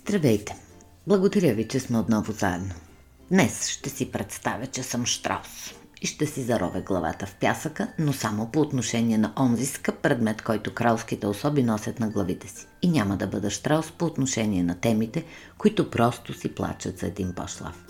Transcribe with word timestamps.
Здравейте! 0.00 0.56
Благодаря 1.06 1.54
ви, 1.54 1.68
че 1.68 1.80
сме 1.80 1.98
отново 1.98 2.32
заедно. 2.32 2.74
Днес 3.30 3.68
ще 3.68 3.90
си 3.90 4.12
представя, 4.12 4.66
че 4.66 4.82
съм 4.82 5.06
Штраус 5.06 5.74
и 6.02 6.06
ще 6.06 6.26
си 6.26 6.42
заровя 6.42 6.80
главата 6.80 7.26
в 7.26 7.34
пясъка, 7.34 7.88
но 7.98 8.12
само 8.12 8.50
по 8.50 8.60
отношение 8.60 9.18
на 9.18 9.32
онзи 9.38 9.66
скъп 9.66 9.98
предмет, 9.98 10.42
който 10.42 10.74
кралските 10.74 11.26
особи 11.26 11.62
носят 11.62 12.00
на 12.00 12.08
главите 12.08 12.48
си. 12.48 12.66
И 12.82 12.88
няма 12.88 13.16
да 13.16 13.26
бъда 13.26 13.50
Штраус 13.50 13.92
по 13.92 14.04
отношение 14.04 14.62
на 14.62 14.80
темите, 14.80 15.24
които 15.58 15.90
просто 15.90 16.34
си 16.34 16.54
плачат 16.54 16.98
за 16.98 17.06
един 17.06 17.32
пошлав. 17.34 17.86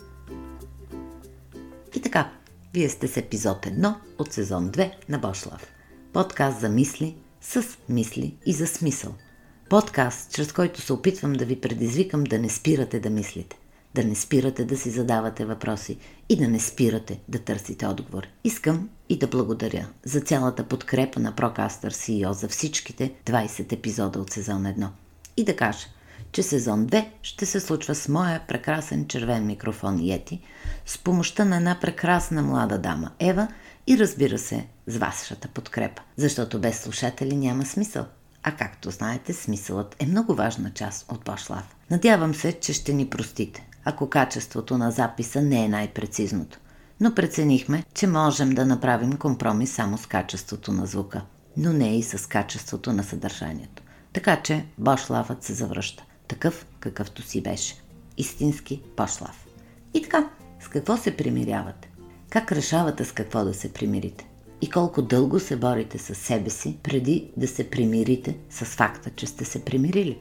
И 1.94 2.00
така, 2.00 2.30
вие 2.74 2.88
сте 2.88 3.08
с 3.08 3.16
епизод 3.16 3.66
1 3.66 3.94
от 4.18 4.32
сезон 4.32 4.70
2 4.70 4.92
на 5.08 5.18
Бошлав. 5.18 5.72
Подкаст 6.12 6.60
за 6.60 6.68
мисли, 6.68 7.16
с 7.40 7.64
мисли 7.88 8.36
и 8.46 8.52
за 8.52 8.66
смисъл– 8.66 9.14
Подкаст, 9.68 10.32
чрез 10.32 10.52
който 10.52 10.80
се 10.80 10.92
опитвам 10.92 11.32
да 11.32 11.44
ви 11.44 11.60
предизвикам 11.60 12.24
да 12.24 12.38
не 12.38 12.48
спирате 12.48 13.00
да 13.00 13.10
мислите, 13.10 13.58
да 13.94 14.04
не 14.04 14.14
спирате 14.14 14.64
да 14.64 14.76
си 14.76 14.90
задавате 14.90 15.44
въпроси 15.44 15.98
и 16.28 16.36
да 16.36 16.48
не 16.48 16.60
спирате 16.60 17.20
да 17.28 17.38
търсите 17.38 17.86
отговор. 17.86 18.26
Искам 18.44 18.88
и 19.08 19.18
да 19.18 19.26
благодаря 19.26 19.88
за 20.04 20.20
цялата 20.20 20.64
подкрепа 20.64 21.20
на 21.20 21.32
Procaster 21.32 21.88
CEO 21.88 22.30
за 22.30 22.48
всичките 22.48 23.12
20 23.24 23.72
епизода 23.72 24.18
от 24.18 24.30
сезон 24.30 24.62
1. 24.62 24.88
И 25.36 25.44
да 25.44 25.56
кажа, 25.56 25.86
че 26.32 26.42
сезон 26.42 26.86
2 26.86 27.06
ще 27.22 27.46
се 27.46 27.60
случва 27.60 27.94
с 27.94 28.08
моя 28.08 28.46
прекрасен 28.48 29.06
червен 29.06 29.46
микрофон 29.46 29.98
Йети, 30.00 30.40
с 30.86 30.98
помощта 30.98 31.44
на 31.44 31.56
една 31.56 31.78
прекрасна 31.80 32.42
млада 32.42 32.78
дама 32.78 33.10
Ева 33.18 33.48
и 33.86 33.98
разбира 33.98 34.38
се, 34.38 34.66
с 34.86 34.96
вашата 34.96 35.48
подкрепа, 35.48 36.02
защото 36.16 36.60
без 36.60 36.80
слушатели 36.80 37.36
няма 37.36 37.64
смисъл. 37.64 38.06
А 38.48 38.52
както 38.52 38.90
знаете, 38.90 39.32
смисълът 39.32 39.96
е 39.98 40.06
много 40.06 40.34
важна 40.34 40.70
част 40.70 41.12
от 41.12 41.24
Башлав. 41.24 41.76
Надявам 41.90 42.34
се, 42.34 42.52
че 42.52 42.72
ще 42.72 42.92
ни 42.92 43.10
простите, 43.10 43.68
ако 43.84 44.10
качеството 44.10 44.78
на 44.78 44.90
записа 44.90 45.42
не 45.42 45.64
е 45.64 45.68
най-прецизното. 45.68 46.58
Но 47.00 47.14
преценихме, 47.14 47.84
че 47.94 48.06
можем 48.06 48.50
да 48.50 48.66
направим 48.66 49.12
компромис 49.12 49.72
само 49.72 49.98
с 49.98 50.06
качеството 50.06 50.72
на 50.72 50.86
звука, 50.86 51.22
но 51.56 51.72
не 51.72 51.98
и 51.98 52.02
с 52.02 52.28
качеството 52.28 52.92
на 52.92 53.04
съдържанието. 53.04 53.82
Така 54.12 54.42
че 54.42 54.64
Башлавът 54.78 55.42
се 55.42 55.52
завръща, 55.52 56.04
такъв 56.28 56.66
какъвто 56.80 57.22
си 57.22 57.42
беше. 57.42 57.74
Истински 58.16 58.82
Башлав. 58.96 59.46
И 59.94 60.02
така, 60.02 60.28
с 60.60 60.68
какво 60.68 60.96
се 60.96 61.16
примирявате? 61.16 61.90
Как 62.30 62.52
решавате 62.52 63.04
с 63.04 63.12
какво 63.12 63.44
да 63.44 63.54
се 63.54 63.72
примирите? 63.72 64.28
И 64.60 64.70
колко 64.70 65.02
дълго 65.02 65.40
се 65.40 65.56
борите 65.56 65.98
с 65.98 66.14
себе 66.14 66.50
си, 66.50 66.78
преди 66.82 67.30
да 67.36 67.48
се 67.48 67.70
примирите 67.70 68.38
с 68.50 68.64
факта, 68.64 69.10
че 69.10 69.26
сте 69.26 69.44
се 69.44 69.64
примирили. 69.64 70.18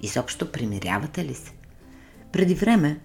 Изобщо 0.00 0.52
примирявате 0.52 1.24
ли 1.24 1.34
се? 1.34 1.52
Преди 2.32 2.54
време, 2.54 3.00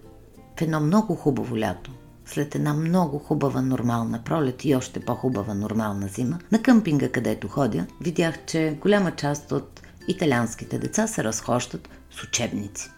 в 0.57 0.61
едно 0.61 0.79
много 0.79 1.15
хубаво 1.15 1.59
лято, 1.59 1.91
след 2.25 2.55
една 2.55 2.73
много 2.73 3.19
хубава 3.19 3.61
нормална 3.61 4.23
пролет 4.23 4.65
и 4.65 4.75
още 4.75 4.99
по-хубава 4.99 5.53
нормална 5.53 6.07
зима, 6.07 6.39
на 6.51 6.61
къмпинга, 6.61 7.11
където 7.11 7.47
ходя, 7.47 7.87
видях, 8.01 8.45
че 8.45 8.77
голяма 8.81 9.11
част 9.11 9.51
от 9.51 9.81
италианските 10.07 10.79
деца 10.79 11.07
се 11.07 11.23
разхождат 11.23 11.89
с 12.11 12.23
учебници. 12.23 12.89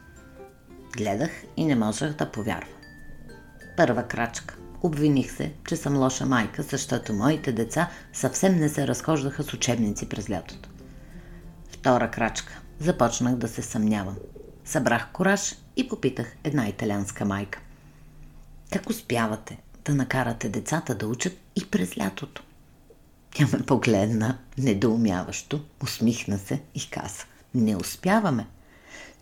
Гледах 0.97 1.31
и 1.57 1.65
не 1.65 1.75
можех 1.75 2.13
да 2.13 2.31
повярвам. 2.31 2.73
Първа 3.77 4.03
крачка. 4.03 4.57
Обвиних 4.81 5.31
се, 5.31 5.53
че 5.67 5.75
съм 5.75 5.97
лоша 5.97 6.25
майка, 6.25 6.63
защото 6.63 7.13
моите 7.13 7.51
деца 7.51 7.89
съвсем 8.13 8.55
не 8.55 8.69
се 8.69 8.87
разхождаха 8.87 9.43
с 9.43 9.53
учебници 9.53 10.09
през 10.09 10.29
лятото. 10.29 10.69
Втора 11.69 12.11
крачка. 12.11 12.61
Започнах 12.79 13.35
да 13.35 13.47
се 13.47 13.61
съмнявам. 13.61 14.15
Събрах 14.65 15.11
кораж 15.13 15.55
и 15.75 15.87
попитах 15.87 16.35
една 16.43 16.67
италианска 16.67 17.25
майка. 17.25 17.59
Как 18.71 18.89
успявате 18.89 19.57
да 19.85 19.95
накарате 19.95 20.49
децата 20.49 20.95
да 20.95 21.07
учат 21.07 21.37
и 21.55 21.65
през 21.65 21.97
лятото? 21.97 22.43
Тя 23.35 23.47
ме 23.53 23.65
погледна 23.65 24.37
недоумяващо, 24.57 25.61
усмихна 25.83 26.37
се 26.37 26.61
и 26.75 26.89
каза. 26.89 27.23
Не 27.55 27.75
успяваме 27.75 28.47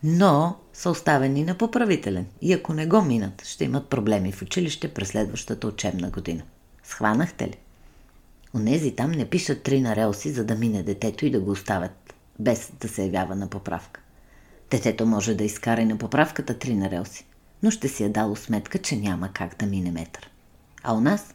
но 0.08 0.56
са 0.74 0.90
оставени 0.90 1.44
на 1.44 1.56
поправителен 1.56 2.26
и 2.42 2.54
ако 2.54 2.74
не 2.74 2.88
го 2.88 3.02
минат, 3.02 3.46
ще 3.46 3.64
имат 3.64 3.90
проблеми 3.90 4.32
в 4.32 4.42
училище 4.42 4.94
през 4.94 5.08
следващата 5.08 5.68
учебна 5.68 6.10
година. 6.10 6.44
Схванахте 6.84 7.48
ли? 7.48 7.58
Онези 8.56 8.96
там 8.96 9.12
не 9.12 9.26
пишат 9.26 9.64
три 9.64 9.82
на 9.82 9.96
релси, 9.96 10.32
за 10.32 10.46
да 10.46 10.56
мине 10.56 10.84
детето 10.84 11.26
и 11.26 11.32
да 11.32 11.40
го 11.40 11.52
оставят, 11.52 12.14
без 12.40 12.72
да 12.80 12.88
се 12.88 13.04
явява 13.04 13.36
на 13.36 13.48
поправка. 13.48 14.02
Детето 14.72 15.06
може 15.06 15.36
да 15.36 15.44
изкара 15.44 15.82
и 15.82 15.86
на 15.86 15.98
поправката 15.98 16.60
три 16.60 16.76
на 16.76 16.90
релси, 16.90 17.26
но 17.64 17.72
ще 17.72 17.88
си 17.88 18.04
е 18.04 18.10
дало 18.10 18.36
сметка, 18.36 18.78
че 18.78 18.96
няма 18.96 19.30
как 19.34 19.56
да 19.60 19.66
мине 19.66 19.92
метър. 19.92 20.30
А 20.84 20.94
у 20.94 21.02
нас 21.02 21.34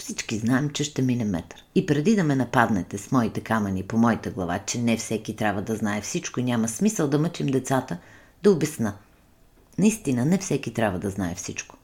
всички 0.00 0.38
знаем, 0.38 0.70
че 0.70 0.84
ще 0.84 1.02
мине 1.02 1.24
метър. 1.24 1.64
И 1.74 1.86
преди 1.86 2.16
да 2.16 2.24
ме 2.24 2.36
нападнете 2.36 2.98
с 2.98 3.10
моите 3.10 3.40
камъни 3.40 3.82
по 3.82 3.98
моята 3.98 4.30
глава, 4.30 4.58
че 4.58 4.78
не 4.78 4.96
всеки 4.96 5.36
трябва 5.36 5.62
да 5.62 5.76
знае 5.76 6.00
всичко 6.00 6.40
и 6.40 6.42
няма 6.42 6.68
смисъл 6.68 7.08
да 7.08 7.18
мъчим 7.18 7.46
децата, 7.46 7.98
да 8.42 8.50
обясна. 8.50 8.94
Наистина, 9.78 10.24
не 10.24 10.38
всеки 10.38 10.74
трябва 10.74 10.98
да 10.98 11.10
знае 11.10 11.34
всичко. 11.34 11.76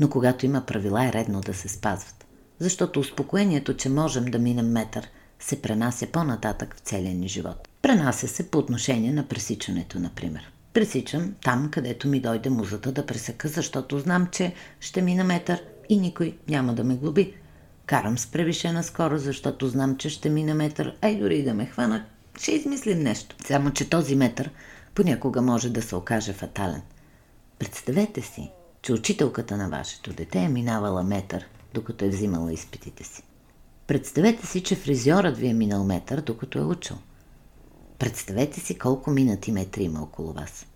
Но 0.00 0.10
когато 0.10 0.46
има 0.46 0.60
правила, 0.60 1.04
е 1.04 1.12
редно 1.12 1.40
да 1.40 1.54
се 1.54 1.68
спазват. 1.68 2.26
Защото 2.58 3.00
успокоението, 3.00 3.76
че 3.76 3.88
можем 3.88 4.24
да 4.24 4.38
минем 4.38 4.70
метър, 4.72 5.08
се 5.40 5.62
пренася 5.62 6.06
по-нататък 6.06 6.76
в 6.76 6.80
целия 6.80 7.14
ни 7.14 7.28
живот. 7.28 7.68
Пренася 7.82 8.28
се 8.28 8.50
по 8.50 8.58
отношение 8.58 9.12
на 9.12 9.28
пресичането, 9.28 9.98
например. 9.98 10.52
Пресичам 10.72 11.34
там, 11.44 11.70
където 11.70 12.08
ми 12.08 12.20
дойде 12.20 12.50
музата 12.50 12.92
да 12.92 13.06
пресека, 13.06 13.48
защото 13.48 13.98
знам, 13.98 14.28
че 14.32 14.54
ще 14.80 15.02
мина 15.02 15.24
метър 15.24 15.62
и 15.88 15.96
никой 15.96 16.36
няма 16.48 16.74
да 16.74 16.84
ме 16.84 16.96
глоби. 16.96 17.34
Карам 17.90 18.18
с 18.18 18.26
превишена 18.26 18.82
скорост, 18.82 19.24
защото 19.24 19.68
знам, 19.68 19.96
че 19.96 20.10
ще 20.10 20.30
мина 20.30 20.54
метър, 20.54 20.96
а 21.02 21.08
и 21.08 21.18
дори 21.18 21.38
и 21.38 21.42
да 21.42 21.54
ме 21.54 21.66
хванат, 21.66 22.02
ще 22.38 22.52
измислим 22.52 22.98
нещо. 22.98 23.36
Само, 23.46 23.70
че 23.70 23.90
този 23.90 24.16
метър 24.16 24.50
понякога 24.94 25.42
може 25.42 25.70
да 25.70 25.82
се 25.82 25.96
окаже 25.96 26.32
фатален. 26.32 26.82
Представете 27.58 28.22
си, 28.22 28.50
че 28.82 28.92
учителката 28.92 29.56
на 29.56 29.68
вашето 29.68 30.12
дете 30.12 30.38
е 30.38 30.48
минавала 30.48 31.02
метър, 31.02 31.46
докато 31.74 32.04
е 32.04 32.08
взимала 32.08 32.52
изпитите 32.52 33.04
си. 33.04 33.22
Представете 33.86 34.46
си, 34.46 34.62
че 34.62 34.74
фризьорът 34.74 35.38
ви 35.38 35.48
е 35.48 35.54
минал 35.54 35.84
метър, 35.84 36.20
докато 36.20 36.58
е 36.58 36.64
учил. 36.64 36.96
Представете 37.98 38.60
си 38.60 38.78
колко 38.78 39.10
минати 39.10 39.52
метри 39.52 39.82
има 39.82 40.02
около 40.02 40.32
вас. 40.32 40.66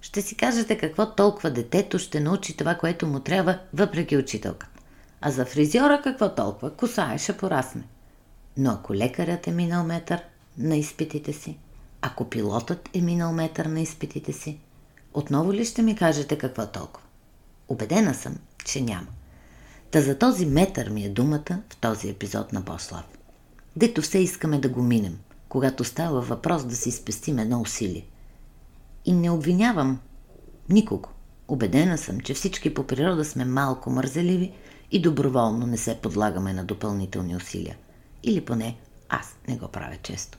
Ще 0.00 0.22
си 0.22 0.36
кажете 0.36 0.78
какво 0.78 1.14
толкова 1.14 1.50
детето 1.50 1.98
ще 1.98 2.20
научи 2.20 2.56
това, 2.56 2.74
което 2.74 3.06
му 3.06 3.20
трябва, 3.20 3.58
въпреки 3.74 4.16
учителката. 4.16 4.75
А 5.20 5.30
за 5.30 5.44
фризьора 5.44 6.00
какво 6.04 6.34
толкова? 6.34 6.70
Коса 6.70 7.18
ще 7.18 7.36
порасне. 7.36 7.82
Но 8.56 8.70
ако 8.70 8.94
лекарят 8.94 9.46
е 9.46 9.52
минал 9.52 9.84
метър 9.84 10.22
на 10.58 10.76
изпитите 10.76 11.32
си, 11.32 11.58
ако 12.02 12.30
пилотът 12.30 12.88
е 12.94 13.00
минал 13.00 13.32
метър 13.32 13.66
на 13.66 13.80
изпитите 13.80 14.32
си, 14.32 14.58
отново 15.14 15.52
ли 15.52 15.64
ще 15.64 15.82
ми 15.82 15.96
кажете 15.96 16.38
какво 16.38 16.66
толкова? 16.66 17.06
Обедена 17.68 18.14
съм, 18.14 18.36
че 18.64 18.80
няма. 18.80 19.06
Та 19.90 20.00
за 20.00 20.18
този 20.18 20.46
метър 20.46 20.90
ми 20.90 21.04
е 21.04 21.08
думата 21.08 21.62
в 21.72 21.76
този 21.80 22.08
епизод 22.08 22.52
на 22.52 22.60
Бослав. 22.60 23.04
Дето 23.76 24.02
все 24.02 24.18
искаме 24.18 24.58
да 24.58 24.68
го 24.68 24.82
минем, 24.82 25.18
когато 25.48 25.84
става 25.84 26.20
въпрос 26.20 26.64
да 26.64 26.76
си 26.76 26.90
спестим 26.90 27.38
едно 27.38 27.60
усилие. 27.60 28.06
И 29.04 29.12
не 29.12 29.30
обвинявам 29.30 30.00
никого. 30.68 31.08
Обедена 31.48 31.98
съм, 31.98 32.20
че 32.20 32.34
всички 32.34 32.74
по 32.74 32.86
природа 32.86 33.24
сме 33.24 33.44
малко 33.44 33.90
мързеливи 33.90 34.52
и 34.90 35.02
доброволно 35.02 35.66
не 35.66 35.76
се 35.76 35.98
подлагаме 36.02 36.52
на 36.52 36.64
допълнителни 36.64 37.36
усилия. 37.36 37.76
Или 38.22 38.44
поне 38.44 38.76
аз 39.08 39.36
не 39.48 39.56
го 39.56 39.68
правя 39.68 39.96
често. 40.02 40.38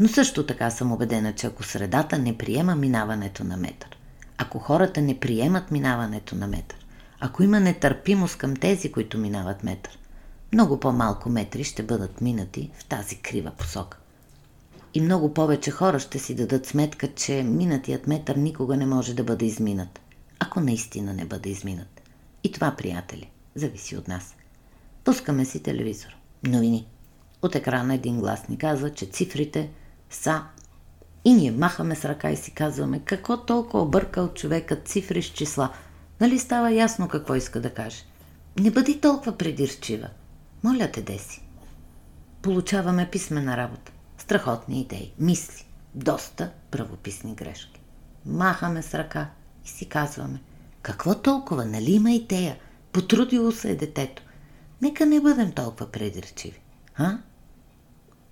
Но 0.00 0.08
също 0.08 0.46
така 0.46 0.70
съм 0.70 0.92
убедена, 0.92 1.32
че 1.32 1.46
ако 1.46 1.62
средата 1.62 2.18
не 2.18 2.38
приема 2.38 2.74
минаването 2.74 3.44
на 3.44 3.56
метър, 3.56 3.98
ако 4.38 4.58
хората 4.58 5.02
не 5.02 5.20
приемат 5.20 5.70
минаването 5.70 6.34
на 6.36 6.46
метър, 6.46 6.86
ако 7.20 7.42
има 7.42 7.60
нетърпимост 7.60 8.38
към 8.38 8.56
тези, 8.56 8.92
които 8.92 9.18
минават 9.18 9.64
метър, 9.64 9.98
много 10.52 10.80
по-малко 10.80 11.28
метри 11.28 11.64
ще 11.64 11.82
бъдат 11.82 12.20
минати 12.20 12.70
в 12.78 12.84
тази 12.84 13.16
крива 13.16 13.50
посока. 13.50 13.98
И 14.94 15.00
много 15.00 15.34
повече 15.34 15.70
хора 15.70 15.98
ще 15.98 16.18
си 16.18 16.34
дадат 16.34 16.66
сметка, 16.66 17.14
че 17.14 17.42
минатият 17.42 18.06
метър 18.06 18.36
никога 18.36 18.76
не 18.76 18.86
може 18.86 19.14
да 19.14 19.24
бъде 19.24 19.44
изминат, 19.44 20.00
ако 20.38 20.60
наистина 20.60 21.14
не 21.14 21.24
бъде 21.24 21.48
изминат. 21.48 22.00
И 22.44 22.52
това, 22.52 22.74
приятели, 22.76 23.30
зависи 23.54 23.96
от 23.96 24.08
нас. 24.08 24.34
Пускаме 25.04 25.44
си 25.44 25.62
телевизор. 25.62 26.16
Новини. 26.42 26.88
От 27.42 27.54
екрана 27.54 27.94
един 27.94 28.20
глас 28.20 28.48
ни 28.48 28.58
казва, 28.58 28.90
че 28.90 29.06
цифрите 29.06 29.70
са 30.10 30.42
и 31.24 31.34
ние 31.34 31.50
махаме 31.50 31.94
с 31.94 32.04
ръка 32.04 32.30
и 32.30 32.36
си 32.36 32.50
казваме 32.50 33.00
какво 33.04 33.44
толкова 33.44 33.82
объркал 33.82 34.34
човекът 34.34 34.88
цифри 34.88 35.22
с 35.22 35.26
числа. 35.26 35.72
Нали 36.20 36.38
става 36.38 36.72
ясно 36.72 37.08
какво 37.08 37.34
иска 37.34 37.60
да 37.60 37.74
каже? 37.74 38.04
Не 38.60 38.70
бъди 38.70 39.00
толкова 39.00 39.38
придирчива. 39.38 40.08
Моля 40.62 40.90
те, 40.92 41.02
Деси. 41.02 41.42
Получаваме 42.42 43.10
писмена 43.10 43.56
работа. 43.56 43.92
Страхотни 44.18 44.80
идеи, 44.80 45.12
мисли, 45.18 45.66
доста 45.94 46.50
правописни 46.70 47.34
грешки. 47.34 47.80
Махаме 48.26 48.82
с 48.82 48.94
ръка 48.94 49.30
И 49.64 49.68
си 49.68 49.88
казваме, 49.88 50.40
какво 50.82 51.14
толкова, 51.14 51.64
нали 51.64 51.92
има 51.92 52.12
и 52.12 52.26
тея? 52.28 52.56
Потрудило 52.94 53.52
се 53.52 53.70
е 53.70 53.76
детето. 53.76 54.22
Нека 54.82 55.06
не 55.06 55.20
бъдем 55.20 55.52
толкова 55.52 55.92
предречиви. 55.92 56.60
А? 56.96 57.18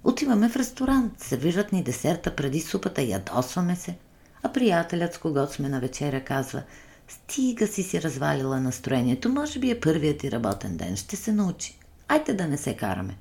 Отиваме 0.04 0.48
в 0.48 0.56
ресторант, 0.56 1.20
сервират 1.20 1.72
ни 1.72 1.82
десерта 1.82 2.36
преди 2.36 2.60
супата, 2.60 3.02
ядосваме 3.02 3.76
се. 3.76 3.96
А 4.42 4.52
приятелят, 4.52 5.14
с 5.14 5.18
когото 5.18 5.52
сме 5.52 5.68
на 5.68 5.80
вечеря, 5.80 6.24
казва 6.24 6.62
Стига 7.08 7.66
си 7.66 7.82
си 7.82 8.02
развалила 8.02 8.60
настроението, 8.60 9.28
може 9.28 9.58
би 9.58 9.70
е 9.70 9.80
първият 9.80 10.18
ти 10.18 10.30
работен 10.30 10.76
ден, 10.76 10.96
ще 10.96 11.16
се 11.16 11.32
научи. 11.32 11.78
Айде 12.08 12.34
да 12.34 12.46
не 12.46 12.56
се 12.56 12.76
караме. 12.76 13.16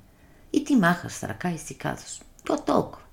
И 0.52 0.64
ти 0.64 0.76
махаш 0.76 1.12
с 1.12 1.24
ръка 1.24 1.50
и 1.50 1.58
си 1.58 1.78
казваш, 1.78 2.20
какво 2.36 2.64
толкова? 2.64 3.04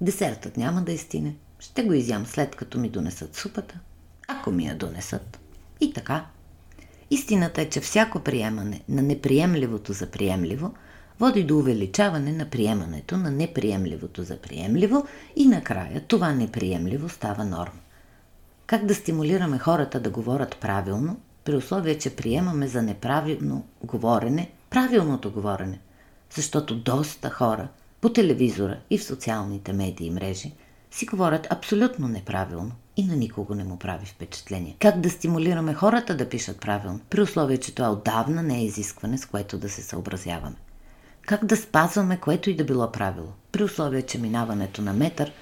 Десертът 0.00 0.56
няма 0.56 0.82
да 0.82 0.92
изтине. 0.92 1.34
Ще 1.58 1.82
го 1.82 1.92
изям 1.92 2.26
след 2.26 2.56
като 2.56 2.78
ми 2.78 2.88
донесат 2.88 3.36
супата. 3.36 3.78
Ако 4.28 4.50
ми 4.50 4.66
я 4.66 4.78
донесат. 4.78 5.38
И 5.80 5.92
така. 5.92 6.26
Истината 7.10 7.62
е, 7.62 7.68
че 7.68 7.80
всяко 7.80 8.20
приемане 8.20 8.80
на 8.88 9.02
неприемливото 9.02 9.92
за 9.92 10.06
приемливо 10.06 10.74
води 11.20 11.44
до 11.44 11.58
увеличаване 11.58 12.32
на 12.32 12.50
приемането 12.50 13.16
на 13.16 13.30
неприемливото 13.30 14.22
за 14.22 14.36
приемливо 14.36 15.06
и 15.36 15.46
накрая 15.46 16.04
това 16.08 16.32
неприемливо 16.32 17.08
става 17.08 17.44
норма. 17.44 17.80
Как 18.66 18.86
да 18.86 18.94
стимулираме 18.94 19.58
хората 19.58 20.00
да 20.00 20.10
говорят 20.10 20.56
правилно, 20.60 21.20
при 21.44 21.56
условие, 21.56 21.98
че 21.98 22.16
приемаме 22.16 22.68
за 22.68 22.82
неправилно 22.82 23.66
говорене 23.82 24.50
правилното 24.70 25.30
говорене? 25.30 25.80
Защото 26.34 26.76
доста 26.76 27.30
хора 27.30 27.68
по 28.00 28.08
телевизора 28.08 28.78
и 28.90 28.98
в 28.98 29.04
социалните 29.04 29.72
медии 29.72 30.06
и 30.06 30.10
мрежи 30.10 30.52
си 30.94 31.06
говорят 31.06 31.46
абсолютно 31.50 32.08
неправилно 32.08 32.72
и 32.96 33.04
на 33.04 33.16
никого 33.16 33.54
не 33.54 33.64
му 33.64 33.78
прави 33.78 34.06
впечатление. 34.06 34.76
Как 34.78 35.00
да 35.00 35.10
стимулираме 35.10 35.74
хората 35.74 36.16
да 36.16 36.28
пишат 36.28 36.60
правилно, 36.60 37.00
при 37.10 37.22
условие, 37.22 37.56
че 37.56 37.74
това 37.74 37.90
отдавна 37.90 38.42
не 38.42 38.58
е 38.58 38.64
изискване, 38.64 39.18
с 39.18 39.26
което 39.26 39.58
да 39.58 39.68
се 39.68 39.82
съобразяваме? 39.82 40.56
Как 41.22 41.44
да 41.44 41.56
спазваме 41.56 42.16
което 42.16 42.50
и 42.50 42.56
да 42.56 42.64
било 42.64 42.92
правило, 42.92 43.28
при 43.52 43.64
условие, 43.64 44.02
че 44.02 44.18
минаването 44.18 44.82
на 44.82 44.92
метър 44.92 45.32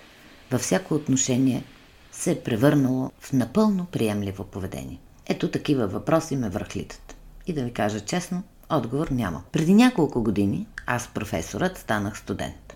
във 0.51 0.61
всяко 0.61 0.95
отношение 0.95 1.65
се 2.13 2.31
е 2.31 2.41
превърнало 2.41 3.11
в 3.21 3.33
напълно 3.33 3.85
приемливо 3.85 4.45
поведение? 4.45 5.01
Ето 5.27 5.51
такива 5.51 5.87
въпроси 5.87 6.37
ме 6.37 6.49
върхлитат. 6.49 7.17
И 7.47 7.53
да 7.53 7.65
ви 7.65 7.73
кажа 7.73 8.01
честно, 8.01 8.43
отговор 8.71 9.09
няма. 9.09 9.43
Преди 9.53 9.75
няколко 9.75 10.23
години 10.23 10.67
аз, 10.87 11.09
професорът, 11.09 11.79
станах 11.79 12.19
студент. 12.19 12.72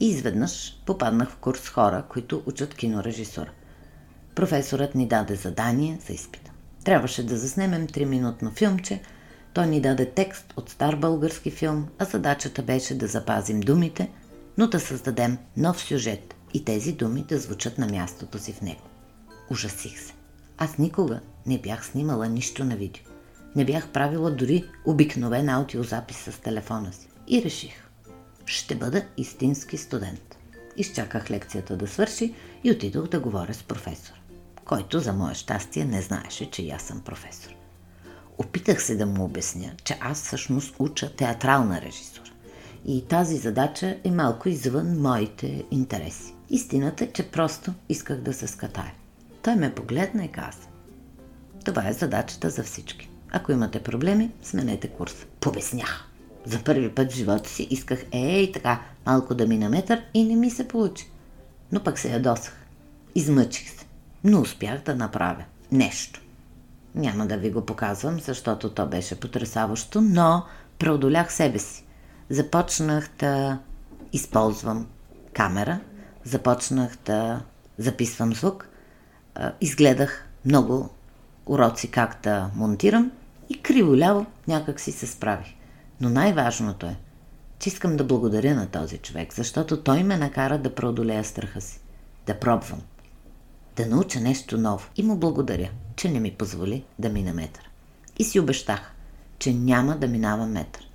И 0.00 0.08
изведнъж 0.08 0.82
попаднах 0.86 1.30
в 1.30 1.36
курс 1.36 1.68
хора, 1.68 2.04
които 2.08 2.42
учат 2.46 2.74
кинорежисура. 2.74 3.50
Професорът 4.34 4.94
ни 4.94 5.08
даде 5.08 5.34
задание 5.34 5.98
за 6.06 6.12
изпита. 6.12 6.50
Трябваше 6.84 7.26
да 7.26 7.36
заснемем 7.36 7.86
3-минутно 7.86 8.50
филмче. 8.50 9.02
Той 9.52 9.66
ни 9.66 9.80
даде 9.80 10.10
текст 10.10 10.54
от 10.56 10.70
стар 10.70 10.96
български 10.96 11.50
филм, 11.50 11.88
а 11.98 12.04
задачата 12.04 12.62
беше 12.62 12.98
да 12.98 13.06
запазим 13.06 13.60
думите, 13.60 14.10
но 14.58 14.66
да 14.66 14.80
създадем 14.80 15.38
нов 15.56 15.80
сюжет 15.80 16.34
и 16.54 16.64
тези 16.64 16.92
думи 16.92 17.24
да 17.28 17.38
звучат 17.38 17.78
на 17.78 17.86
мястото 17.86 18.38
си 18.38 18.52
в 18.52 18.60
него. 18.60 18.82
Ужасих 19.50 20.00
се. 20.00 20.14
Аз 20.58 20.78
никога 20.78 21.20
не 21.46 21.58
бях 21.58 21.86
снимала 21.86 22.28
нищо 22.28 22.64
на 22.64 22.76
видео. 22.76 23.04
Не 23.56 23.64
бях 23.64 23.88
правила 23.88 24.30
дори 24.30 24.64
обикновен 24.84 25.48
аудиозапис 25.48 26.16
с 26.16 26.40
телефона 26.40 26.92
си. 26.92 27.08
И 27.28 27.42
реших, 27.42 27.87
ще 28.48 28.74
бъда 28.74 29.04
истински 29.16 29.76
студент. 29.76 30.38
Изчаках 30.76 31.30
лекцията 31.30 31.76
да 31.76 31.86
свърши 31.86 32.34
и 32.64 32.70
отидох 32.70 33.08
да 33.08 33.20
говоря 33.20 33.54
с 33.54 33.62
професор, 33.62 34.14
който 34.64 35.00
за 35.00 35.12
мое 35.12 35.34
щастие 35.34 35.84
не 35.84 36.02
знаеше, 36.02 36.50
че 36.50 36.68
аз 36.68 36.82
съм 36.82 37.00
професор. 37.00 37.54
Опитах 38.38 38.82
се 38.82 38.96
да 38.96 39.06
му 39.06 39.24
обясня, 39.24 39.72
че 39.84 39.98
аз 40.00 40.22
всъщност 40.22 40.74
уча 40.78 41.16
театрална 41.16 41.80
режисура. 41.80 42.30
И 42.86 43.04
тази 43.08 43.36
задача 43.36 43.98
е 44.04 44.10
малко 44.10 44.48
извън 44.48 45.00
моите 45.00 45.64
интереси. 45.70 46.34
Истината 46.50 47.04
е, 47.04 47.12
че 47.12 47.30
просто 47.30 47.74
исках 47.88 48.20
да 48.20 48.34
се 48.34 48.46
скатая. 48.46 48.92
Той 49.42 49.54
ме 49.54 49.74
погледна 49.74 50.24
и 50.24 50.28
каза. 50.28 50.68
Това 51.64 51.88
е 51.88 51.92
задачата 51.92 52.50
за 52.50 52.62
всички. 52.62 53.10
Ако 53.30 53.52
имате 53.52 53.82
проблеми, 53.82 54.30
сменете 54.42 54.88
курс. 54.88 55.26
Побеснях. 55.40 56.07
За 56.44 56.64
първи 56.64 56.94
път 56.94 57.12
в 57.12 57.14
живота 57.14 57.48
си 57.48 57.68
исках 57.70 58.04
ей 58.12 58.52
така 58.52 58.80
малко 59.06 59.34
да 59.34 59.46
ми 59.46 59.68
метър 59.68 60.02
и 60.14 60.24
не 60.24 60.36
ми 60.36 60.50
се 60.50 60.68
получи. 60.68 61.10
Но 61.72 61.84
пък 61.84 61.98
се 61.98 62.12
ядосах. 62.12 62.66
Измъчих 63.14 63.70
се. 63.70 63.86
Но 64.24 64.40
успях 64.40 64.82
да 64.82 64.94
направя 64.94 65.44
нещо. 65.72 66.22
Няма 66.94 67.26
да 67.26 67.36
ви 67.36 67.50
го 67.50 67.66
показвам, 67.66 68.20
защото 68.20 68.70
то 68.70 68.86
беше 68.86 69.20
потрясаващо, 69.20 70.00
но 70.00 70.44
преодолях 70.78 71.32
себе 71.32 71.58
си. 71.58 71.84
Започнах 72.30 73.10
да 73.18 73.58
използвам 74.12 74.86
камера, 75.32 75.80
започнах 76.24 76.96
да 77.06 77.40
записвам 77.78 78.34
звук, 78.34 78.68
изгледах 79.60 80.26
много 80.44 80.90
уроци 81.46 81.90
как 81.90 82.20
да 82.22 82.50
монтирам 82.54 83.10
и 83.48 83.62
криво-ляво 83.62 84.26
някак 84.48 84.80
си 84.80 84.92
се 84.92 85.06
справих. 85.06 85.46
Но 86.00 86.08
най-важното 86.08 86.86
е, 86.86 86.96
че 87.58 87.68
искам 87.68 87.96
да 87.96 88.04
благодаря 88.04 88.54
на 88.54 88.66
този 88.66 88.98
човек, 88.98 89.34
защото 89.34 89.82
той 89.82 90.02
ме 90.02 90.16
накара 90.16 90.58
да 90.58 90.74
преодолея 90.74 91.24
страха 91.24 91.60
си, 91.60 91.80
да 92.26 92.40
пробвам, 92.40 92.82
да 93.76 93.86
науча 93.86 94.20
нещо 94.20 94.58
ново 94.58 94.88
и 94.96 95.02
му 95.02 95.16
благодаря, 95.16 95.70
че 95.96 96.10
не 96.10 96.20
ми 96.20 96.30
позволи 96.30 96.84
да 96.98 97.08
мина 97.08 97.34
метър. 97.34 97.70
И 98.18 98.24
си 98.24 98.40
обещах, 98.40 98.94
че 99.38 99.54
няма 99.54 99.96
да 99.96 100.08
минава 100.08 100.46
метър. 100.46 100.88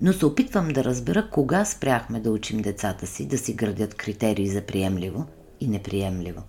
Но 0.00 0.12
се 0.12 0.26
опитвам 0.26 0.68
да 0.68 0.84
разбера 0.84 1.30
кога 1.30 1.64
спряхме 1.64 2.20
да 2.20 2.30
учим 2.30 2.62
децата 2.62 3.06
си 3.06 3.26
да 3.26 3.38
си 3.38 3.54
градят 3.54 3.94
критерии 3.94 4.48
за 4.48 4.60
приемливо 4.60 5.26
и 5.60 5.68
неприемливо. 5.68 6.42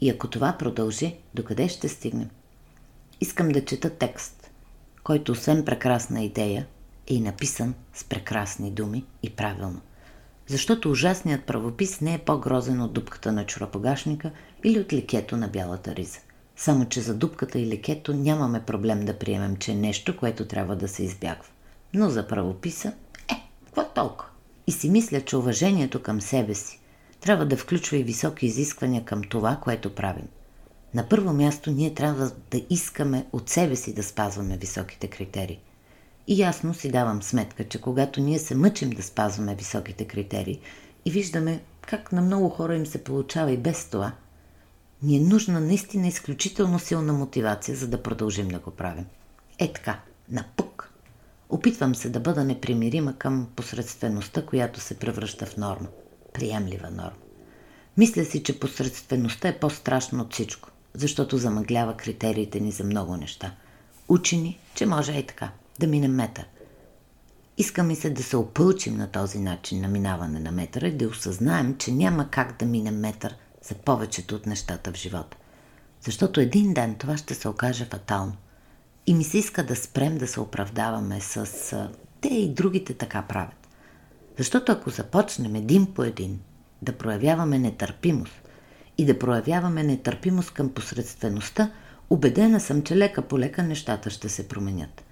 И 0.00 0.10
ако 0.10 0.30
това 0.30 0.56
продължи, 0.58 1.16
докъде 1.34 1.68
ще 1.68 1.88
стигнем? 1.88 2.30
Искам 3.20 3.48
да 3.48 3.64
чета 3.64 3.90
текст, 3.90 4.50
който 5.04 5.32
освен 5.32 5.64
прекрасна 5.64 6.22
идея, 6.22 6.66
е 7.10 7.20
написан 7.20 7.74
с 7.94 8.04
прекрасни 8.04 8.70
думи 8.70 9.04
и 9.22 9.30
правилно. 9.30 9.80
Защото 10.46 10.90
ужасният 10.90 11.44
правопис 11.44 12.00
не 12.00 12.14
е 12.14 12.18
по-грозен 12.18 12.80
от 12.80 12.92
дупката 12.92 13.32
на 13.32 13.46
чуропогашника 13.46 14.30
или 14.64 14.80
от 14.80 14.92
лекето 14.92 15.36
на 15.36 15.48
бялата 15.48 15.96
риза. 15.96 16.18
Само, 16.56 16.84
че 16.84 17.00
за 17.00 17.14
дупката 17.14 17.58
и 17.58 17.68
лекето 17.68 18.14
нямаме 18.14 18.62
проблем 18.64 19.04
да 19.04 19.18
приемем, 19.18 19.56
че 19.56 19.72
е 19.72 19.74
нещо, 19.74 20.16
което 20.16 20.46
трябва 20.46 20.76
да 20.76 20.88
се 20.88 21.02
избягва. 21.02 21.48
Но 21.94 22.10
за 22.10 22.28
правописа, 22.28 22.92
е, 23.32 23.34
какво 23.64 23.84
толкова? 23.84 24.30
И 24.66 24.72
си 24.72 24.90
мисля, 24.90 25.20
че 25.20 25.36
уважението 25.36 26.02
към 26.02 26.20
себе 26.20 26.54
си 26.54 26.80
трябва 27.20 27.46
да 27.46 27.56
включва 27.56 27.96
и 27.96 28.02
високи 28.02 28.46
изисквания 28.46 29.04
към 29.04 29.22
това, 29.22 29.56
което 29.56 29.94
правим. 29.94 30.28
На 30.94 31.08
първо 31.08 31.32
място 31.32 31.70
ние 31.70 31.94
трябва 31.94 32.30
да 32.50 32.62
искаме 32.70 33.26
от 33.32 33.48
себе 33.48 33.76
си 33.76 33.94
да 33.94 34.02
спазваме 34.02 34.56
високите 34.56 35.08
критерии– 35.08 35.60
и 36.26 36.42
ясно 36.42 36.74
си 36.74 36.90
давам 36.90 37.22
сметка, 37.22 37.68
че 37.68 37.80
когато 37.80 38.20
ние 38.20 38.38
се 38.38 38.54
мъчим 38.54 38.90
да 38.90 39.02
спазваме 39.02 39.54
високите 39.54 40.04
критерии 40.04 40.60
и 41.04 41.10
виждаме 41.10 41.62
как 41.80 42.12
на 42.12 42.20
много 42.20 42.48
хора 42.48 42.76
им 42.76 42.86
се 42.86 43.04
получава 43.04 43.52
и 43.52 43.56
без 43.56 43.84
това, 43.84 44.12
ни 45.02 45.16
е 45.16 45.20
нужна 45.20 45.60
наистина 45.60 46.06
изключително 46.06 46.78
силна 46.78 47.12
мотивация, 47.12 47.76
за 47.76 47.88
да 47.88 48.02
продължим 48.02 48.48
да 48.48 48.58
го 48.58 48.70
правим. 48.70 49.06
Е 49.58 49.72
така, 49.72 50.00
на 50.28 50.44
пук. 50.56 50.90
Опитвам 51.48 51.94
се 51.94 52.10
да 52.10 52.20
бъда 52.20 52.44
непримирима 52.44 53.18
към 53.18 53.48
посредствеността, 53.56 54.46
която 54.46 54.80
се 54.80 54.98
превръща 54.98 55.46
в 55.46 55.56
норма. 55.56 55.88
Приемлива 56.32 56.90
норма. 56.90 57.18
Мисля 57.96 58.24
си, 58.24 58.42
че 58.42 58.60
посредствеността 58.60 59.48
е 59.48 59.58
по-страшна 59.58 60.22
от 60.22 60.32
всичко, 60.32 60.70
защото 60.94 61.38
замъглява 61.38 61.96
критериите 61.96 62.60
ни 62.60 62.70
за 62.70 62.84
много 62.84 63.16
неща. 63.16 63.54
Учени, 64.08 64.58
че 64.74 64.86
може 64.86 65.12
и 65.12 65.26
така 65.26 65.50
да 65.80 65.86
минем 65.86 66.14
метър. 66.14 66.46
Иска 67.58 67.82
ми 67.82 67.96
се 67.96 68.10
да 68.10 68.22
се 68.22 68.36
опълчим 68.36 68.96
на 68.96 69.06
този 69.06 69.38
начин 69.38 69.80
на 69.80 69.88
минаване 69.88 70.40
на 70.40 70.52
метъра 70.52 70.88
и 70.88 70.96
да 70.96 71.08
осъзнаем, 71.08 71.76
че 71.78 71.92
няма 71.92 72.30
как 72.30 72.58
да 72.58 72.66
минем 72.66 73.00
метър 73.00 73.36
за 73.62 73.74
повечето 73.74 74.34
от 74.34 74.46
нещата 74.46 74.92
в 74.92 74.96
живота. 74.96 75.36
Защото 76.00 76.40
един 76.40 76.74
ден 76.74 76.94
това 76.94 77.16
ще 77.16 77.34
се 77.34 77.48
окаже 77.48 77.84
фатално. 77.84 78.36
И 79.06 79.14
ми 79.14 79.24
се 79.24 79.38
иска 79.38 79.66
да 79.66 79.76
спрем 79.76 80.18
да 80.18 80.26
се 80.26 80.40
оправдаваме 80.40 81.20
с 81.20 81.88
те 82.20 82.28
и 82.28 82.54
другите 82.54 82.94
така 82.94 83.22
правят. 83.22 83.68
Защото 84.38 84.72
ако 84.72 84.90
започнем 84.90 85.54
един 85.54 85.94
по 85.94 86.02
един 86.02 86.40
да 86.82 86.92
проявяваме 86.92 87.58
нетърпимост 87.58 88.42
и 88.98 89.06
да 89.06 89.18
проявяваме 89.18 89.82
нетърпимост 89.82 90.50
към 90.50 90.72
посредствеността, 90.72 91.70
убедена 92.10 92.60
съм, 92.60 92.82
че 92.82 92.96
лека 92.96 93.22
по 93.22 93.38
лека 93.38 93.62
нещата 93.62 94.10
ще 94.10 94.28
се 94.28 94.48
променят 94.48 95.03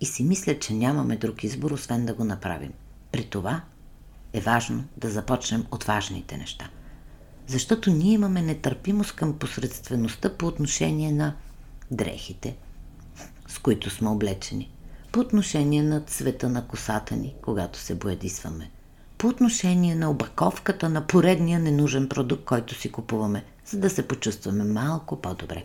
и 0.00 0.06
си 0.06 0.24
мисля, 0.24 0.58
че 0.58 0.74
нямаме 0.74 1.16
друг 1.16 1.44
избор, 1.44 1.70
освен 1.70 2.06
да 2.06 2.14
го 2.14 2.24
направим. 2.24 2.72
При 3.12 3.24
това 3.24 3.62
е 4.32 4.40
важно 4.40 4.84
да 4.96 5.10
започнем 5.10 5.66
от 5.70 5.84
важните 5.84 6.36
неща. 6.36 6.70
Защото 7.46 7.90
ние 7.90 8.12
имаме 8.12 8.42
нетърпимост 8.42 9.12
към 9.12 9.38
посредствеността 9.38 10.36
по 10.36 10.46
отношение 10.46 11.12
на 11.12 11.34
дрехите, 11.90 12.56
с 13.48 13.58
които 13.58 13.90
сме 13.90 14.08
облечени, 14.08 14.70
по 15.12 15.20
отношение 15.20 15.82
на 15.82 16.00
цвета 16.00 16.48
на 16.48 16.66
косата 16.66 17.16
ни, 17.16 17.34
когато 17.42 17.78
се 17.78 17.94
боядисваме, 17.94 18.70
по 19.18 19.28
отношение 19.28 19.94
на 19.94 20.10
обаковката 20.10 20.88
на 20.88 21.06
поредния 21.06 21.58
ненужен 21.58 22.08
продукт, 22.08 22.44
който 22.44 22.74
си 22.74 22.92
купуваме, 22.92 23.44
за 23.66 23.78
да 23.78 23.90
се 23.90 24.08
почувстваме 24.08 24.64
малко 24.64 25.20
по-добре. 25.20 25.64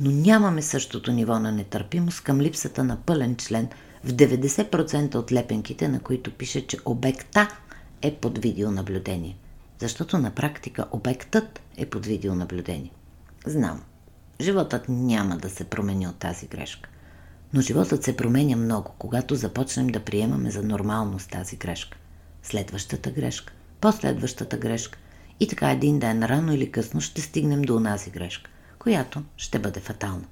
Но 0.00 0.10
нямаме 0.10 0.62
същото 0.62 1.12
ниво 1.12 1.38
на 1.38 1.52
нетърпимост 1.52 2.20
към 2.20 2.40
липсата 2.40 2.84
на 2.84 2.96
пълен 2.96 3.36
член 3.36 3.68
в 4.04 4.12
90% 4.12 5.14
от 5.14 5.32
лепенките, 5.32 5.88
на 5.88 6.00
които 6.00 6.30
пише, 6.30 6.66
че 6.66 6.78
обекта 6.84 7.48
е 8.02 8.14
под 8.14 8.38
видеонаблюдение. 8.38 9.36
Защото 9.78 10.18
на 10.18 10.30
практика 10.30 10.84
обектът 10.90 11.60
е 11.76 11.86
под 11.86 12.06
видеонаблюдение. 12.06 12.90
Знам, 13.46 13.82
животът 14.40 14.88
няма 14.88 15.36
да 15.36 15.50
се 15.50 15.64
промени 15.64 16.06
от 16.06 16.16
тази 16.16 16.46
грешка. 16.46 16.90
Но 17.52 17.60
животът 17.60 18.04
се 18.04 18.16
променя 18.16 18.56
много, 18.56 18.94
когато 18.98 19.34
започнем 19.34 19.86
да 19.86 20.00
приемаме 20.00 20.50
за 20.50 20.62
нормалност 20.62 21.30
тази 21.30 21.56
грешка. 21.56 21.98
Следващата 22.42 23.10
грешка, 23.10 23.52
последващата 23.80 24.56
грешка. 24.56 24.98
И 25.40 25.48
така 25.48 25.70
един 25.70 25.98
ден, 25.98 26.24
рано 26.24 26.52
или 26.52 26.72
късно, 26.72 27.00
ще 27.00 27.20
стигнем 27.20 27.62
до 27.62 27.76
онази 27.76 28.10
грешка, 28.10 28.50
която 28.78 29.22
ще 29.36 29.58
бъде 29.58 29.80
фатална. 29.80 30.24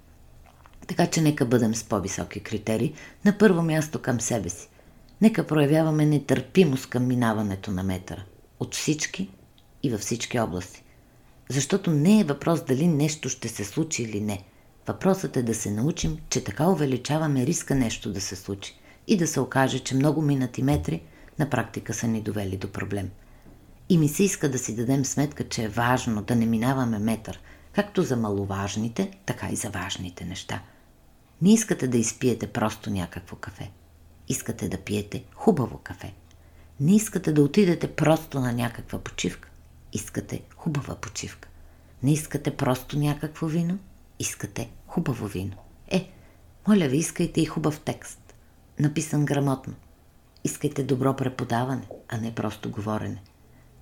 Така 0.86 1.06
че 1.06 1.20
нека 1.20 1.46
бъдем 1.46 1.74
с 1.74 1.84
по-високи 1.84 2.40
критерии, 2.40 2.94
на 3.24 3.38
първо 3.38 3.62
място 3.62 4.02
към 4.02 4.20
себе 4.20 4.48
си. 4.48 4.68
Нека 5.20 5.46
проявяваме 5.46 6.06
нетърпимост 6.06 6.86
към 6.86 7.06
минаването 7.06 7.70
на 7.70 7.82
метъра. 7.82 8.24
От 8.60 8.74
всички 8.74 9.30
и 9.82 9.90
във 9.90 10.00
всички 10.00 10.38
области. 10.38 10.82
Защото 11.48 11.90
не 11.90 12.20
е 12.20 12.24
въпрос 12.24 12.64
дали 12.64 12.86
нещо 12.86 13.28
ще 13.28 13.48
се 13.48 13.64
случи 13.64 14.02
или 14.02 14.20
не. 14.20 14.44
Въпросът 14.86 15.36
е 15.36 15.42
да 15.42 15.54
се 15.54 15.70
научим, 15.70 16.18
че 16.30 16.44
така 16.44 16.68
увеличаваме 16.68 17.46
риска 17.46 17.74
нещо 17.74 18.12
да 18.12 18.20
се 18.20 18.36
случи 18.36 18.78
и 19.06 19.16
да 19.16 19.26
се 19.26 19.40
окаже, 19.40 19.78
че 19.78 19.94
много 19.94 20.22
минати 20.22 20.62
метри 20.62 21.02
на 21.38 21.50
практика 21.50 21.94
са 21.94 22.08
ни 22.08 22.20
довели 22.20 22.56
до 22.56 22.72
проблем. 22.72 23.10
И 23.88 23.98
ми 23.98 24.08
се 24.08 24.22
иска 24.22 24.50
да 24.50 24.58
си 24.58 24.76
дадем 24.76 25.04
сметка, 25.04 25.48
че 25.48 25.64
е 25.64 25.68
важно 25.68 26.22
да 26.22 26.36
не 26.36 26.46
минаваме 26.46 26.98
метър, 26.98 27.40
както 27.76 28.02
за 28.02 28.16
маловажните, 28.16 29.10
така 29.26 29.48
и 29.48 29.56
за 29.56 29.70
важните 29.70 30.24
неща. 30.24 30.62
Не 31.42 31.52
искате 31.52 31.88
да 31.88 31.98
изпиете 31.98 32.46
просто 32.46 32.90
някакво 32.90 33.36
кафе. 33.36 33.70
Искате 34.28 34.68
да 34.68 34.78
пиете 34.78 35.24
хубаво 35.34 35.78
кафе. 35.78 36.14
Не 36.80 36.96
искате 36.96 37.32
да 37.32 37.42
отидете 37.42 37.92
просто 37.92 38.40
на 38.40 38.52
някаква 38.52 38.98
почивка. 38.98 39.48
Искате 39.92 40.42
хубава 40.56 40.94
почивка. 40.94 41.48
Не 42.02 42.12
искате 42.12 42.56
просто 42.56 42.98
някакво 42.98 43.46
вино. 43.46 43.78
Искате 44.18 44.70
хубаво 44.86 45.26
вино. 45.26 45.56
Е, 45.88 46.10
моля 46.68 46.88
ви, 46.88 46.96
искайте 46.96 47.40
и 47.40 47.46
хубав 47.46 47.80
текст. 47.80 48.34
Написан 48.78 49.24
грамотно. 49.24 49.74
Искайте 50.44 50.82
добро 50.82 51.16
преподаване, 51.16 51.88
а 52.08 52.18
не 52.18 52.34
просто 52.34 52.70
говорене. 52.70 53.22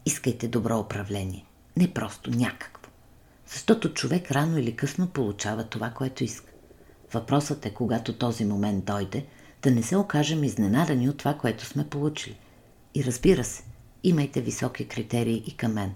Искайте 0.06 0.48
добро 0.48 0.78
управление, 0.78 1.44
не 1.76 1.94
просто 1.94 2.30
някакво. 2.30 2.83
Защото 3.46 3.94
човек 3.94 4.30
рано 4.30 4.58
или 4.58 4.76
късно 4.76 5.06
получава 5.06 5.64
това, 5.64 5.90
което 5.90 6.24
иска. 6.24 6.52
Въпросът 7.12 7.66
е, 7.66 7.74
когато 7.74 8.18
този 8.18 8.44
момент 8.44 8.84
дойде, 8.84 9.26
да 9.62 9.70
не 9.70 9.82
се 9.82 9.96
окажем 9.96 10.44
изненадани 10.44 11.08
от 11.08 11.16
това, 11.16 11.34
което 11.34 11.64
сме 11.64 11.88
получили. 11.88 12.38
И 12.94 13.04
разбира 13.04 13.44
се, 13.44 13.62
имайте 14.04 14.40
високи 14.40 14.88
критерии 14.88 15.44
и 15.46 15.56
към 15.56 15.72
мен. 15.72 15.94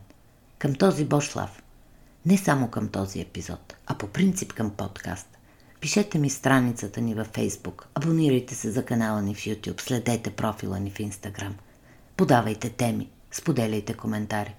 Към 0.59 0.75
този 0.75 1.05
Бошлав. 1.05 1.63
Не 2.27 2.39
само 2.39 2.69
към 2.69 2.89
този 2.89 3.21
епизод, 3.21 3.77
а 3.87 3.99
по 3.99 4.07
принцип 4.07 4.53
към 4.53 4.71
подкаст. 4.71 5.29
Пишете 5.81 6.19
ми 6.19 6.31
страницата 6.31 7.01
ни 7.01 7.15
във 7.15 7.33
Facebook, 7.33 7.85
абонирайте 7.95 8.55
се 8.55 8.71
за 8.71 8.85
канала 8.85 9.23
ни 9.23 9.35
в 9.35 9.39
YouTube, 9.39 9.81
следете 9.81 10.31
профила 10.31 10.81
ни 10.81 10.91
в 10.91 10.99
Instagram. 10.99 11.53
Подавайте 12.17 12.71
теми, 12.71 13.11
споделяйте 13.31 13.95
коментари. 13.95 14.55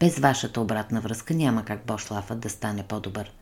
Без 0.00 0.18
вашата 0.18 0.60
обратна 0.60 1.00
връзка 1.00 1.34
няма 1.34 1.64
как 1.64 1.86
Бошлафът 1.86 2.40
да 2.40 2.50
стане 2.50 2.82
по-добър. 2.82 3.32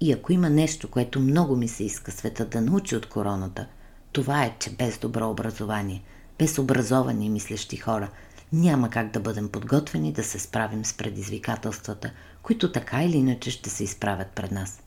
И 0.00 0.12
ако 0.12 0.32
има 0.32 0.50
нещо, 0.50 0.90
което 0.90 1.20
много 1.20 1.56
ми 1.56 1.68
се 1.68 1.84
иска 1.84 2.12
света 2.12 2.44
да 2.44 2.60
научи 2.60 2.96
от 2.96 3.06
короната, 3.06 3.66
това 4.12 4.44
е, 4.44 4.56
че 4.58 4.70
без 4.70 4.98
добро 4.98 5.30
образование, 5.30 6.02
без 6.38 6.58
образовани 6.58 7.26
и 7.26 7.30
мислещи 7.30 7.76
хора, 7.76 8.10
няма 8.52 8.90
как 8.90 9.10
да 9.10 9.20
бъдем 9.20 9.48
подготвени 9.48 10.12
да 10.12 10.24
се 10.24 10.38
справим 10.38 10.84
с 10.84 10.92
предизвикателствата, 10.92 12.10
които 12.42 12.72
така 12.72 13.02
или 13.02 13.16
иначе 13.16 13.50
ще 13.50 13.70
се 13.70 13.84
изправят 13.84 14.28
пред 14.28 14.50
нас. 14.50 14.82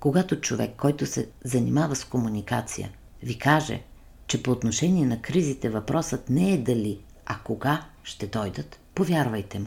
Когато 0.00 0.40
човек, 0.40 0.70
който 0.76 1.06
се 1.06 1.28
занимава 1.44 1.96
с 1.96 2.04
комуникация, 2.04 2.90
ви 3.22 3.38
каже, 3.38 3.82
че 4.26 4.42
по 4.42 4.50
отношение 4.50 5.06
на 5.06 5.22
кризите 5.22 5.68
въпросът 5.68 6.30
не 6.30 6.52
е 6.52 6.58
дали, 6.58 7.00
а 7.26 7.38
кога 7.38 7.84
ще 8.02 8.26
дойдат, 8.26 8.78
повярвайте 8.94 9.58
му. 9.58 9.66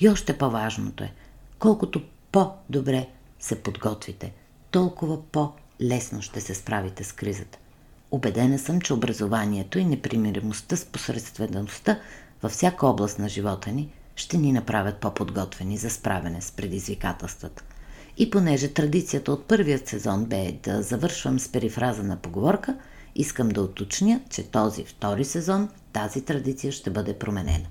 И 0.00 0.08
още 0.08 0.38
по-важното 0.38 1.04
е, 1.04 1.12
колкото 1.58 2.02
по-добре 2.32 3.08
се 3.40 3.62
подготвите, 3.62 4.32
толкова 4.70 5.22
по-лесно 5.22 6.22
ще 6.22 6.40
се 6.40 6.54
справите 6.54 7.04
с 7.04 7.12
кризата. 7.12 7.58
Обедена 8.10 8.58
съм, 8.58 8.80
че 8.80 8.94
образованието 8.94 9.78
и 9.78 9.84
непримиримостта 9.84 10.76
с 10.76 10.84
посредствеността 10.84 12.00
във 12.42 12.52
всяка 12.52 12.86
област 12.86 13.18
на 13.18 13.28
живота 13.28 13.70
ни 13.70 13.88
ще 14.16 14.36
ни 14.36 14.52
направят 14.52 14.96
по-подготвени 14.96 15.76
за 15.76 15.90
справяне 15.90 16.40
с 16.42 16.52
предизвикателствата. 16.52 17.62
И 18.16 18.30
понеже 18.30 18.68
традицията 18.68 19.32
от 19.32 19.44
първият 19.44 19.88
сезон 19.88 20.24
бе 20.24 20.52
да 20.62 20.82
завършвам 20.82 21.38
с 21.38 21.48
перифраза 21.48 22.02
на 22.02 22.16
поговорка, 22.16 22.76
искам 23.14 23.48
да 23.48 23.62
уточня, 23.62 24.20
че 24.30 24.50
този 24.50 24.84
втори 24.84 25.24
сезон 25.24 25.68
тази 25.92 26.24
традиция 26.24 26.72
ще 26.72 26.90
бъде 26.90 27.18
променена. 27.18 27.66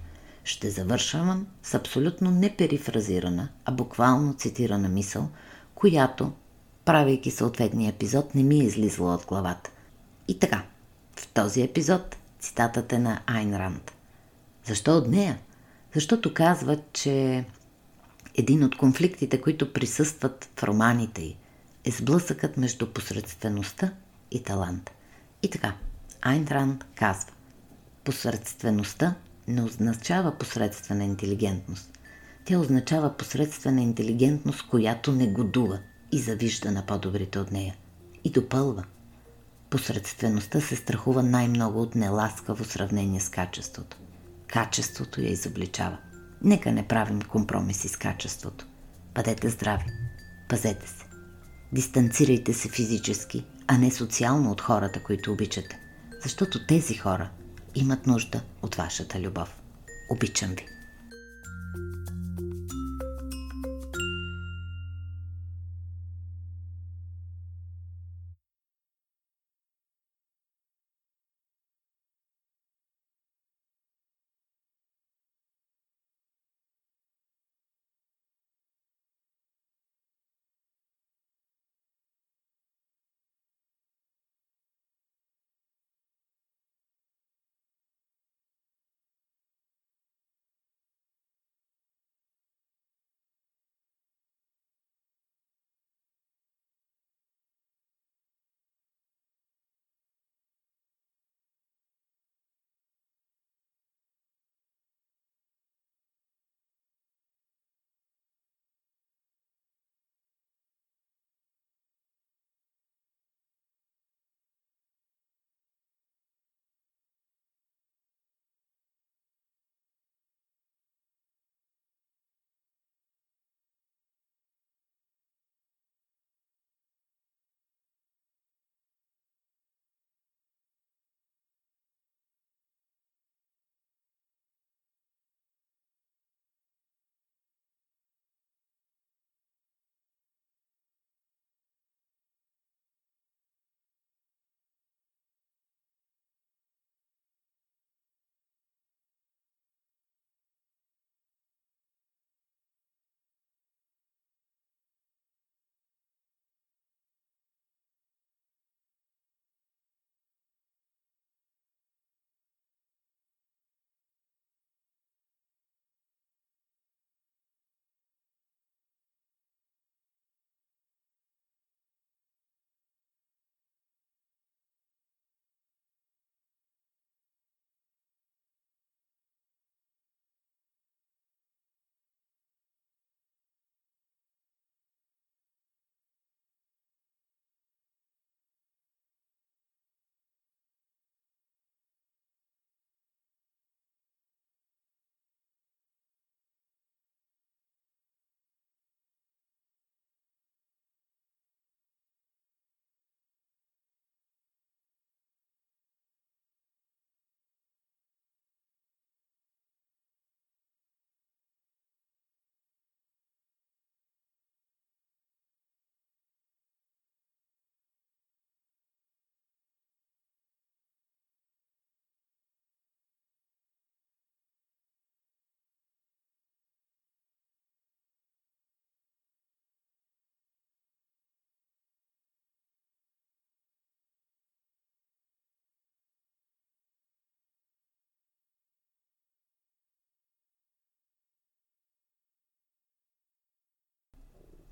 Ще 0.47 0.69
завършвам 0.69 1.47
с 1.63 1.73
абсолютно 1.73 2.31
не 2.31 2.55
перифразирана, 2.55 3.49
а 3.65 3.71
буквално 3.71 4.33
цитирана 4.33 4.89
мисъл, 4.89 5.29
която, 5.75 6.31
правейки 6.85 7.31
съответния 7.31 7.89
епизод, 7.89 8.35
не 8.35 8.43
ми 8.43 8.55
е 8.55 8.63
излизала 8.63 9.13
от 9.13 9.25
главата. 9.25 9.69
И 10.27 10.39
така, 10.39 10.63
в 11.15 11.27
този 11.27 11.61
епизод 11.61 12.17
цитатът 12.39 12.93
е 12.93 12.99
на 12.99 13.21
Айн 13.25 13.57
Ранд. 13.57 13.91
Защо 14.65 14.97
от 14.97 15.07
нея? 15.07 15.39
Защото 15.93 16.33
казва, 16.33 16.79
че 16.93 17.45
един 18.35 18.63
от 18.63 18.77
конфликтите, 18.77 19.41
които 19.41 19.73
присъстват 19.73 20.49
в 20.59 20.63
романите 20.63 21.21
й, 21.21 21.37
е 21.85 21.91
сблъсъкът 21.91 22.57
между 22.57 22.93
посредствеността 22.93 23.91
и 24.31 24.43
талант. 24.43 24.91
И 25.43 25.49
така, 25.49 25.73
Айн 26.21 26.47
Ранд 26.47 26.85
казва, 26.95 27.31
посредствеността 28.03 29.15
не 29.47 29.63
означава 29.63 30.37
посредствена 30.37 31.03
интелигентност. 31.03 31.99
Тя 32.45 32.59
означава 32.59 33.17
посредствена 33.17 33.81
интелигентност, 33.81 34.67
която 34.67 35.11
не 35.11 35.27
годува 35.27 35.79
и 36.11 36.19
завижда 36.19 36.71
на 36.71 36.85
по-добрите 36.85 37.39
от 37.39 37.51
нея. 37.51 37.75
И 38.23 38.29
допълва. 38.29 38.83
Посредствеността 39.69 40.61
се 40.61 40.75
страхува 40.75 41.23
най-много 41.23 41.81
от 41.81 41.95
неласкаво 41.95 42.65
сравнение 42.65 43.19
с 43.19 43.29
качеството. 43.29 43.97
Качеството 44.47 45.21
я 45.21 45.29
изобличава. 45.29 45.97
Нека 46.43 46.71
не 46.71 46.87
правим 46.87 47.21
компромиси 47.21 47.87
с 47.87 47.95
качеството. 47.95 48.67
Бъдете 49.15 49.49
здрави. 49.49 49.85
Пазете 50.49 50.87
се. 50.87 51.05
Дистанцирайте 51.73 52.53
се 52.53 52.69
физически, 52.69 53.45
а 53.67 53.77
не 53.77 53.91
социално 53.91 54.51
от 54.51 54.61
хората, 54.61 55.03
които 55.03 55.31
обичате. 55.31 55.79
Защото 56.23 56.65
тези 56.65 56.93
хора 56.93 57.29
имат 57.79 58.07
нужда 58.07 58.41
от 58.61 58.75
вашата 58.75 59.19
любов. 59.19 59.49
Обичам 60.09 60.49
ви. 60.49 60.76